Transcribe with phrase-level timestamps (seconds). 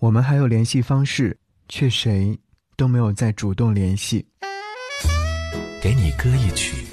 [0.00, 1.38] 我们还有联系方式，
[1.68, 2.38] 却谁
[2.76, 4.26] 都没有再主动联系。
[5.80, 6.84] 给你歌一曲，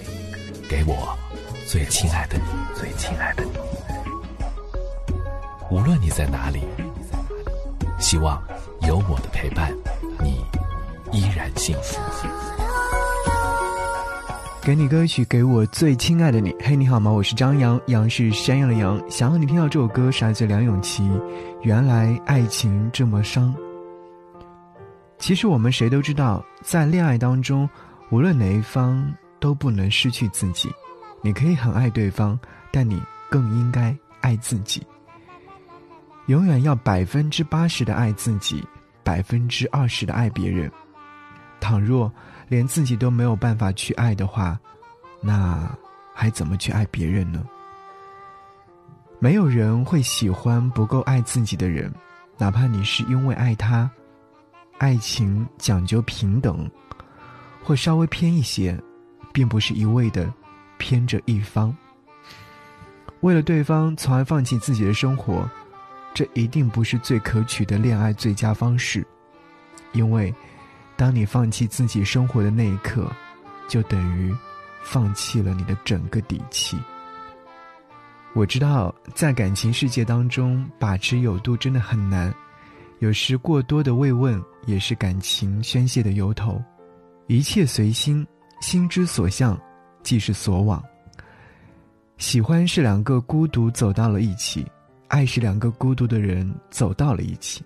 [0.69, 1.17] 给我
[1.67, 2.43] 最亲爱的你，
[2.79, 3.51] 最亲爱的你。
[5.69, 6.61] 无论你在哪里，
[7.99, 8.41] 希望
[8.87, 9.73] 有我的陪伴，
[10.21, 10.45] 你
[11.11, 11.99] 依然幸福。
[14.63, 16.55] 给你歌曲，给我最亲爱的你。
[16.59, 17.09] 嘿，你好吗？
[17.09, 19.01] 我是张扬，杨是山羊的羊。
[19.09, 21.09] 想让你听到这首歌，是来自梁咏琪。
[21.63, 23.55] 原来爱情这么伤。
[25.17, 27.67] 其实我们谁都知道，在恋爱当中，
[28.11, 30.69] 无论哪一方都不能失去自己。
[31.23, 32.39] 你可以很爱对方，
[32.71, 33.01] 但你
[33.31, 34.85] 更应该爱自己。
[36.27, 38.63] 永远要百分之八十的爱自己，
[39.03, 40.71] 百分之二十的爱别人。
[41.61, 42.11] 倘若。
[42.49, 44.59] 连自己都没有办法去爱的话，
[45.21, 45.73] 那
[46.13, 47.41] 还怎么去爱别人呢？
[49.19, 51.89] 没有人会喜欢不够爱自己的人，
[52.37, 53.89] 哪怕你是因为爱他。
[54.79, 56.69] 爱情讲究平等，
[57.63, 58.77] 或稍微偏一些，
[59.31, 60.29] 并不是一味的
[60.77, 61.73] 偏着一方。
[63.21, 65.49] 为了对方，从而放弃自己的生活，
[66.13, 69.07] 这一定不是最可取的恋爱最佳方式，
[69.93, 70.35] 因为。
[71.01, 73.11] 当你放弃自己生活的那一刻，
[73.67, 74.31] 就等于
[74.83, 76.77] 放弃了你的整个底气。
[78.35, 82.31] 我知道，在感情世界当中，把持有度真的很难，
[82.99, 86.61] 有时过多的慰问也是感情宣泄的由头。
[87.25, 88.23] 一切随心，
[88.61, 89.59] 心之所向，
[90.03, 90.79] 即是所往。
[92.19, 94.63] 喜欢是两个孤独走到了一起，
[95.07, 97.65] 爱是两个孤独的人走到了一起。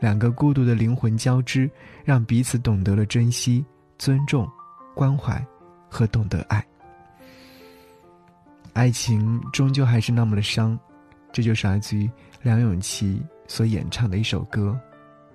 [0.00, 1.70] 两个孤独的灵魂交织，
[2.04, 3.64] 让彼此懂得了珍惜、
[3.98, 4.48] 尊重、
[4.94, 5.44] 关怀
[5.88, 6.64] 和懂得爱。
[8.72, 10.78] 爱情终究还是那么的伤，
[11.32, 12.08] 这就是来自于
[12.42, 14.78] 梁咏琪所演唱的一首歌。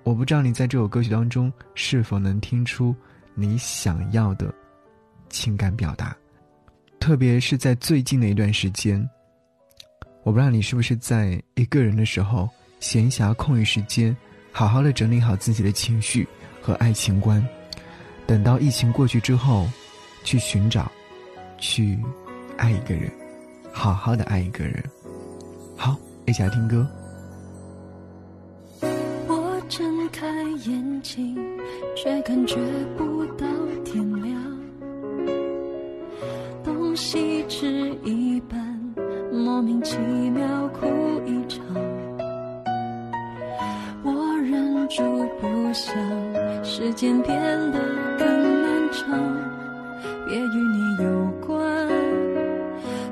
[0.02, 2.94] 我不知道你在这首歌曲当中是否能听出
[3.34, 4.52] 你想要的
[5.28, 6.16] 情感表达，
[6.98, 9.06] 特别是在最近的一段时间。
[10.22, 12.48] 我不知道你是不是在一个人的时候，
[12.80, 14.16] 闲暇空余时间。
[14.56, 16.24] 好好的整理好自己的情绪
[16.62, 17.44] 和爱情观，
[18.24, 19.66] 等到疫情过去之后，
[20.22, 20.88] 去寻找，
[21.58, 21.98] 去
[22.56, 23.10] 爱一个人，
[23.72, 24.80] 好好的爱一个人。
[25.76, 26.86] 好，一起来听歌。
[29.26, 30.24] 我睁开
[30.64, 31.36] 眼睛，
[31.96, 32.54] 却感觉
[32.96, 33.44] 不到
[33.84, 34.40] 天亮，
[36.62, 38.94] 东西吃一半，
[39.32, 40.86] 莫名其妙哭
[44.94, 45.02] 住
[45.40, 45.92] 不想，
[46.62, 47.36] 时间变
[47.72, 47.80] 得
[48.16, 48.28] 更
[48.62, 49.10] 漫长，
[50.24, 51.04] 别与你有
[51.44, 51.58] 关，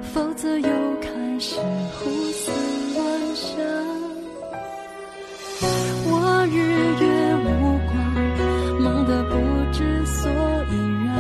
[0.01, 0.69] 否则又
[1.01, 1.11] 开
[1.41, 1.59] 始
[1.99, 2.53] 胡思
[2.95, 3.59] 乱想。
[6.07, 6.55] 我日
[7.03, 7.05] 月
[7.43, 7.51] 无
[7.91, 7.93] 光，
[8.81, 9.35] 忙得不
[9.73, 10.31] 知所
[10.71, 10.73] 以
[11.05, 11.11] 然，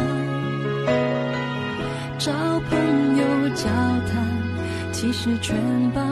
[2.20, 2.30] 找
[2.70, 3.22] 朋友
[3.56, 3.64] 交
[4.12, 4.12] 谈，
[4.92, 5.58] 其实全
[5.92, 6.11] 帮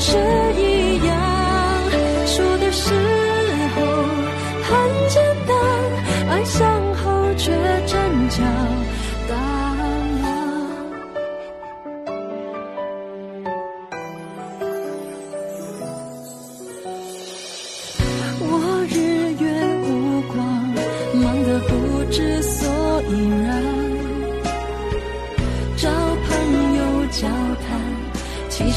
[0.00, 0.16] 是
[0.54, 0.77] 一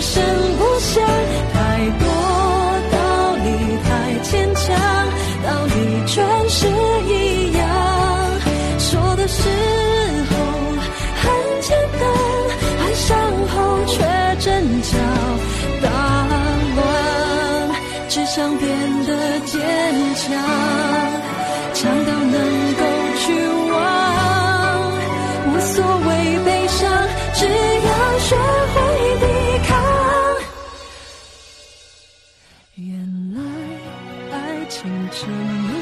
[0.00, 0.37] 声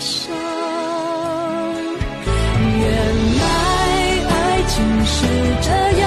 [0.01, 0.35] 伤。
[2.81, 2.89] 原
[3.39, 3.45] 来
[4.29, 5.27] 爱情是
[5.63, 6.06] 这样。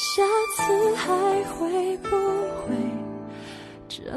[0.00, 0.22] 下
[0.54, 2.10] 次还会不
[2.62, 2.76] 会
[3.88, 4.08] 这